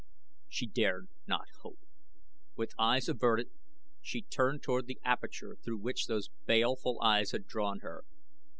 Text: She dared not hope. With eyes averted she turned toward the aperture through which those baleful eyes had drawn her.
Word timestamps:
She 0.49 0.65
dared 0.65 1.09
not 1.27 1.45
hope. 1.61 1.81
With 2.55 2.73
eyes 2.79 3.07
averted 3.07 3.51
she 4.01 4.23
turned 4.23 4.63
toward 4.63 4.87
the 4.87 4.99
aperture 5.05 5.57
through 5.63 5.77
which 5.77 6.07
those 6.07 6.29
baleful 6.47 6.99
eyes 7.03 7.33
had 7.33 7.45
drawn 7.45 7.81
her. 7.81 8.03